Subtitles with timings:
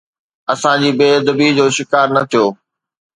[0.53, 2.45] اسان جي بي ادبيءَ جو شڪار نه ٿيو.